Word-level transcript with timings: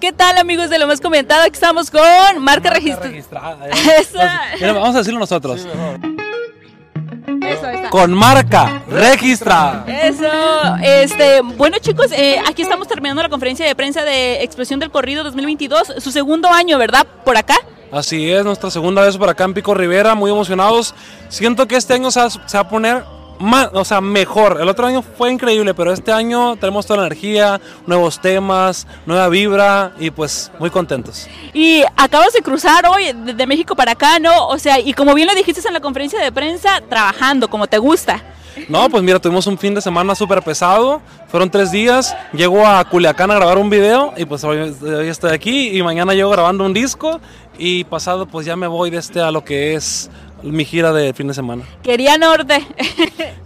¿qué 0.00 0.12
tal 0.12 0.38
amigos 0.38 0.70
de 0.70 0.78
lo 0.78 0.86
más 0.86 1.00
comentado? 1.00 1.42
Aquí 1.42 1.54
estamos 1.54 1.90
con 1.90 2.02
marca, 2.40 2.70
registrada. 2.70 3.08
registrada. 3.08 3.68
Esa. 4.00 4.40
Mira, 4.54 4.72
vamos 4.72 4.94
a 4.94 4.98
decirlo 4.98 5.18
nosotros. 5.18 5.66
Eso, 7.42 7.66
ahí 7.66 7.76
está. 7.76 7.90
Con 7.90 8.12
marca 8.12 8.82
registrada. 8.88 9.84
Eso, 9.86 10.26
este, 10.82 11.40
bueno 11.42 11.78
chicos, 11.80 12.10
eh, 12.12 12.40
aquí 12.48 12.62
estamos 12.62 12.88
terminando 12.88 13.22
la 13.22 13.28
conferencia 13.28 13.66
de 13.66 13.74
prensa 13.74 14.04
de 14.04 14.42
Expresión 14.42 14.80
del 14.80 14.90
Corrido 14.90 15.24
2022, 15.24 15.94
su 15.98 16.10
segundo 16.10 16.48
año, 16.48 16.78
¿verdad? 16.78 17.06
Por 17.24 17.36
acá. 17.36 17.56
Así 17.90 18.30
es, 18.30 18.44
nuestra 18.44 18.70
segunda 18.70 19.02
vez 19.02 19.16
por 19.16 19.28
acá 19.30 19.44
en 19.44 19.54
Pico 19.54 19.74
Rivera, 19.74 20.14
muy 20.14 20.30
emocionados. 20.30 20.94
Siento 21.28 21.66
que 21.66 21.76
este 21.76 21.94
año 21.94 22.10
se 22.10 22.20
va, 22.20 22.30
se 22.30 22.56
va 22.56 22.60
a 22.60 22.68
poner 22.68 23.04
más, 23.40 23.70
o 23.72 23.84
sea, 23.84 24.00
mejor. 24.00 24.58
El 24.60 24.68
otro 24.68 24.86
año 24.86 25.02
fue 25.02 25.30
increíble, 25.32 25.74
pero 25.74 25.92
este 25.92 26.12
año 26.12 26.56
tenemos 26.56 26.86
toda 26.86 27.00
la 27.00 27.06
energía, 27.06 27.60
nuevos 27.86 28.20
temas, 28.20 28.86
nueva 29.06 29.28
vibra 29.28 29.92
y 29.98 30.10
pues 30.10 30.50
muy 30.58 30.70
contentos. 30.70 31.28
Y 31.52 31.82
acabas 31.96 32.32
de 32.32 32.40
cruzar 32.40 32.86
hoy 32.86 33.12
de, 33.12 33.46
México 33.46 33.74
para 33.74 33.92
acá, 33.92 34.18
¿no? 34.18 34.48
O 34.48 34.58
sea, 34.58 34.78
y 34.78 34.92
como 34.92 35.14
bien 35.14 35.26
lo 35.26 35.34
dijiste 35.34 35.66
en 35.66 35.74
la 35.74 35.80
conferencia 35.80 36.20
de 36.20 36.30
prensa, 36.30 36.82
trabajando 36.88 37.48
como 37.48 37.66
te 37.66 37.78
gusta. 37.78 38.22
No, 38.68 38.88
pues 38.88 39.02
mira, 39.02 39.18
tuvimos 39.18 39.46
un 39.46 39.56
fin 39.56 39.74
de 39.74 39.80
semana 39.80 40.14
súper 40.14 40.42
pesado, 40.42 41.00
fueron 41.28 41.50
tres 41.50 41.70
días, 41.70 42.16
llego 42.32 42.66
a 42.66 42.84
Culiacán 42.84 43.30
a 43.30 43.34
grabar 43.34 43.56
un 43.58 43.70
video 43.70 44.12
y 44.16 44.24
pues 44.24 44.42
hoy, 44.42 44.58
hoy 44.58 45.08
estoy 45.08 45.32
aquí 45.32 45.76
y 45.78 45.82
mañana 45.82 46.12
llego 46.12 46.30
grabando 46.30 46.64
un 46.64 46.74
disco 46.74 47.20
y 47.58 47.84
pasado 47.84 48.26
pues 48.26 48.46
ya 48.46 48.56
me 48.56 48.66
voy 48.66 48.90
de 48.90 48.98
este 48.98 49.20
a 49.20 49.30
lo 49.30 49.44
que 49.44 49.74
es 49.74 50.10
mi 50.42 50.64
gira 50.64 50.92
de 50.92 51.12
fin 51.14 51.28
de 51.28 51.34
semana. 51.34 51.64
Quería 51.82 52.18
norte. 52.18 52.66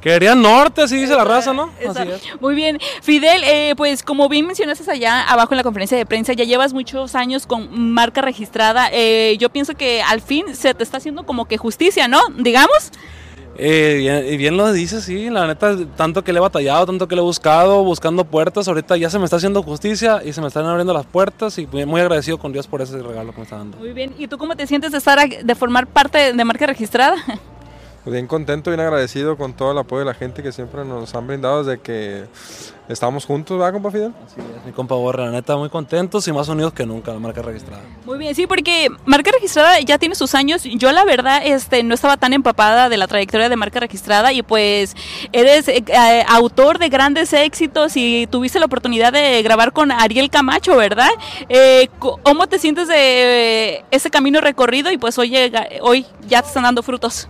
Quería 0.00 0.34
norte, 0.34 0.82
así 0.82 0.96
dice 0.96 1.14
la 1.14 1.24
raza, 1.24 1.52
¿no? 1.52 1.70
Así 1.88 2.02
es. 2.08 2.40
Muy 2.40 2.54
bien. 2.54 2.78
Fidel, 3.02 3.42
eh, 3.44 3.74
pues 3.76 4.02
como 4.02 4.28
bien 4.28 4.46
mencionaste 4.46 4.90
allá 4.90 5.22
abajo 5.22 5.54
en 5.54 5.58
la 5.58 5.62
conferencia 5.62 5.96
de 5.96 6.06
prensa, 6.06 6.32
ya 6.32 6.44
llevas 6.44 6.72
muchos 6.72 7.14
años 7.14 7.46
con 7.46 7.92
marca 7.92 8.20
registrada. 8.20 8.88
Eh, 8.92 9.36
yo 9.38 9.50
pienso 9.50 9.74
que 9.74 10.02
al 10.02 10.20
fin 10.20 10.54
se 10.54 10.74
te 10.74 10.82
está 10.82 10.98
haciendo 10.98 11.24
como 11.24 11.46
que 11.46 11.56
justicia, 11.56 12.08
¿no? 12.08 12.20
Digamos. 12.36 12.92
Eh, 13.56 13.96
bien, 13.98 14.38
bien 14.38 14.56
lo 14.56 14.72
dices, 14.72 15.04
sí, 15.04 15.30
la 15.30 15.46
neta, 15.46 15.76
tanto 15.96 16.24
que 16.24 16.32
le 16.32 16.38
he 16.38 16.40
batallado, 16.40 16.86
tanto 16.86 17.06
que 17.08 17.14
le 17.14 17.20
he 17.20 17.24
buscado, 17.24 17.84
buscando 17.84 18.24
puertas, 18.24 18.68
ahorita 18.68 18.96
ya 18.96 19.10
se 19.10 19.18
me 19.18 19.24
está 19.24 19.36
haciendo 19.36 19.62
justicia 19.62 20.22
y 20.24 20.32
se 20.32 20.40
me 20.40 20.48
están 20.48 20.64
abriendo 20.66 20.94
las 20.94 21.06
puertas 21.06 21.58
y 21.58 21.66
muy, 21.66 22.00
agradecido 22.00 22.38
con 22.38 22.52
Dios 22.52 22.66
por 22.66 22.82
ese 22.82 23.00
regalo 23.02 23.32
que 23.32 23.38
me 23.38 23.44
está 23.44 23.58
dando. 23.58 23.78
Muy 23.78 23.92
bien. 23.92 24.14
¿Y 24.18 24.26
tú 24.26 24.38
cómo 24.38 24.56
te 24.56 24.66
sientes 24.66 24.92
de 24.92 24.98
estar 24.98 25.18
de 25.28 25.54
formar 25.54 25.86
parte 25.86 26.32
de 26.32 26.44
marca 26.44 26.66
registrada? 26.66 27.16
Bien 28.04 28.26
contento, 28.26 28.70
bien 28.70 28.80
agradecido 28.80 29.36
con 29.36 29.52
todo 29.52 29.70
el 29.70 29.78
apoyo 29.78 30.00
de 30.00 30.06
la 30.06 30.14
gente 30.14 30.42
que 30.42 30.50
siempre 30.50 30.84
nos 30.84 31.14
han 31.14 31.24
brindado 31.28 31.62
desde 31.62 31.80
que 31.80 32.24
estamos 32.88 33.24
juntos, 33.24 33.56
¿verdad, 33.56 33.72
compa 33.74 33.92
Fidel? 33.92 34.12
Así 34.26 34.40
es, 34.40 34.66
mi 34.66 34.72
compa 34.72 34.96
Borra, 34.96 35.26
la 35.26 35.30
neta, 35.30 35.56
muy 35.56 35.68
contentos 35.68 36.26
y 36.26 36.32
más 36.32 36.48
unidos 36.48 36.72
que 36.72 36.84
nunca, 36.84 37.12
la 37.12 37.20
marca 37.20 37.42
registrada. 37.42 37.80
Muy 38.04 38.18
bien, 38.18 38.34
sí, 38.34 38.48
porque 38.48 38.88
marca 39.06 39.30
registrada 39.30 39.78
ya 39.78 39.98
tiene 39.98 40.16
sus 40.16 40.34
años. 40.34 40.64
Yo 40.64 40.90
la 40.90 41.04
verdad 41.04 41.42
este, 41.44 41.84
no 41.84 41.94
estaba 41.94 42.16
tan 42.16 42.32
empapada 42.32 42.88
de 42.88 42.96
la 42.96 43.06
trayectoria 43.06 43.48
de 43.48 43.54
marca 43.54 43.78
registrada 43.78 44.32
y 44.32 44.42
pues 44.42 44.96
eres 45.30 45.68
eh, 45.68 45.84
eh, 45.86 46.24
autor 46.28 46.80
de 46.80 46.88
grandes 46.88 47.32
éxitos 47.32 47.96
y 47.96 48.26
tuviste 48.26 48.58
la 48.58 48.66
oportunidad 48.66 49.12
de 49.12 49.40
grabar 49.44 49.72
con 49.72 49.92
Ariel 49.92 50.28
Camacho, 50.28 50.74
¿verdad? 50.76 51.10
Eh, 51.48 51.88
¿Cómo 52.00 52.48
te 52.48 52.58
sientes 52.58 52.88
de 52.88 53.84
ese 53.92 54.10
camino 54.10 54.40
recorrido 54.40 54.90
y 54.90 54.98
pues 54.98 55.16
hoy, 55.18 55.30
llega- 55.30 55.68
hoy 55.82 56.04
ya 56.26 56.42
te 56.42 56.48
están 56.48 56.64
dando 56.64 56.82
frutos? 56.82 57.28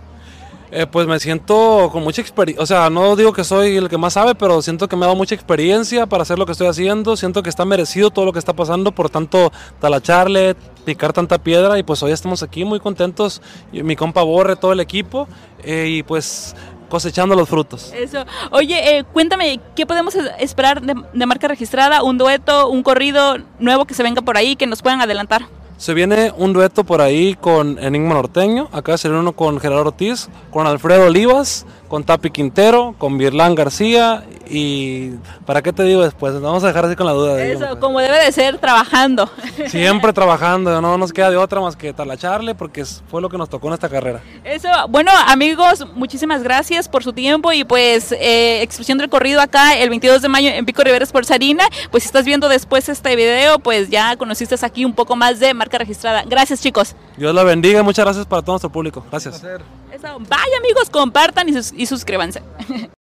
Eh, 0.75 0.87
pues 0.87 1.05
me 1.05 1.19
siento 1.19 1.89
con 1.91 2.01
mucha 2.03 2.19
experiencia, 2.21 2.63
o 2.63 2.65
sea, 2.65 2.89
no 2.89 3.15
digo 3.15 3.31
que 3.31 3.43
soy 3.43 3.77
el 3.77 3.89
que 3.89 3.97
más 3.99 4.13
sabe, 4.13 4.33
pero 4.33 4.59
siento 4.63 4.87
que 4.87 4.95
me 4.95 5.05
ha 5.05 5.07
dado 5.07 5.15
mucha 5.15 5.35
experiencia 5.35 6.07
para 6.07 6.23
hacer 6.23 6.39
lo 6.39 6.47
que 6.47 6.51
estoy 6.53 6.65
haciendo, 6.65 7.15
siento 7.15 7.43
que 7.43 7.49
está 7.51 7.63
merecido 7.63 8.09
todo 8.09 8.25
lo 8.25 8.33
que 8.33 8.39
está 8.39 8.53
pasando, 8.53 8.91
por 8.91 9.07
tanto, 9.11 9.51
talacharle, 9.79 10.55
picar 10.83 11.13
tanta 11.13 11.37
piedra 11.37 11.77
y 11.77 11.83
pues 11.83 12.01
hoy 12.01 12.11
estamos 12.11 12.41
aquí 12.41 12.65
muy 12.65 12.79
contentos, 12.79 13.39
mi 13.71 13.95
compa 13.95 14.23
Borre, 14.23 14.55
todo 14.55 14.73
el 14.73 14.79
equipo 14.79 15.27
eh, 15.63 15.85
y 15.89 16.01
pues 16.01 16.55
cosechando 16.89 17.35
los 17.35 17.47
frutos. 17.49 17.91
Eso. 17.93 18.25
Oye, 18.49 18.97
eh, 18.97 19.03
cuéntame, 19.03 19.59
¿qué 19.75 19.85
podemos 19.85 20.15
es- 20.15 20.31
esperar 20.39 20.81
de, 20.81 20.95
de 21.13 21.25
marca 21.27 21.47
registrada? 21.47 22.01
¿Un 22.01 22.17
dueto, 22.17 22.67
un 22.69 22.81
corrido 22.81 23.37
nuevo 23.59 23.85
que 23.85 23.93
se 23.93 24.01
venga 24.01 24.23
por 24.23 24.37
ahí, 24.37 24.55
que 24.55 24.65
nos 24.65 24.81
puedan 24.81 25.01
adelantar? 25.01 25.43
Se 25.77 25.93
viene 25.93 26.31
un 26.37 26.53
dueto 26.53 26.83
por 26.83 27.01
ahí 27.01 27.35
con 27.35 27.77
Enigma 27.79 28.13
Norteño, 28.13 28.69
acá 28.71 28.97
se 28.97 29.09
viene 29.09 29.21
uno 29.21 29.33
con 29.33 29.59
Gerardo 29.59 29.87
Ortiz, 29.87 30.29
con 30.51 30.65
Alfredo 30.65 31.07
Olivas, 31.07 31.65
con 31.89 32.03
Tapi 32.03 32.29
Quintero, 32.29 32.95
con 32.97 33.17
Virlán 33.17 33.55
García 33.55 34.23
y 34.49 35.11
¿para 35.45 35.61
qué 35.61 35.71
te 35.73 35.83
digo 35.83 36.03
después? 36.03 36.39
Vamos 36.41 36.63
a 36.63 36.67
dejar 36.67 36.85
así 36.85 36.95
con 36.95 37.05
la 37.05 37.13
duda. 37.13 37.35
de 37.35 37.53
Eso, 37.53 37.65
ello. 37.65 37.79
como 37.79 37.99
debe 37.99 38.23
de 38.23 38.31
ser, 38.31 38.57
trabajando. 38.57 39.29
Siempre 39.67 40.13
trabajando, 40.13 40.81
no 40.81 40.97
nos 40.97 41.13
queda 41.13 41.29
de 41.29 41.37
otra 41.37 41.61
más 41.61 41.75
que 41.75 41.93
talacharle 41.93 42.55
porque 42.55 42.83
fue 42.85 43.21
lo 43.21 43.29
que 43.29 43.37
nos 43.37 43.49
tocó 43.49 43.67
en 43.67 43.73
esta 43.75 43.89
carrera. 43.89 44.21
Eso, 44.43 44.67
bueno 44.89 45.11
amigos, 45.27 45.85
muchísimas 45.95 46.43
gracias 46.43 46.87
por 46.89 47.03
su 47.03 47.13
tiempo 47.13 47.51
y 47.53 47.63
pues 47.63 48.11
eh, 48.11 48.61
expresión 48.61 48.97
del 48.97 49.09
corrido 49.09 49.41
acá 49.41 49.75
el 49.77 49.89
22 49.89 50.21
de 50.21 50.29
mayo 50.29 50.49
en 50.49 50.65
Pico 50.65 50.83
Rivera 50.83 51.05
por 51.07 51.25
Sarina. 51.25 51.65
Pues 51.91 52.03
si 52.03 52.07
estás 52.07 52.25
viendo 52.25 52.49
después 52.49 52.89
este 52.89 53.15
video, 53.15 53.59
pues 53.59 53.89
ya 53.89 54.15
conociste 54.17 54.53
aquí 54.63 54.85
un 54.85 54.93
poco 54.93 55.15
más 55.15 55.39
de 55.39 55.53
marca 55.53 55.77
registrada. 55.77 56.23
Gracias 56.27 56.61
chicos. 56.61 56.95
Dios 57.17 57.33
la 57.33 57.43
bendiga 57.43 57.79
y 57.79 57.83
muchas 57.83 58.05
gracias 58.05 58.25
para 58.25 58.41
todo 58.41 58.53
nuestro 58.53 58.71
público. 58.71 59.05
Gracias. 59.09 59.35
Eso, 59.35 60.07
vaya 60.27 60.57
amigos, 60.59 60.89
compartan 60.89 61.49
y, 61.49 61.53
sus- 61.53 61.73
y 61.75 61.85
suscríbanse. 61.85 62.41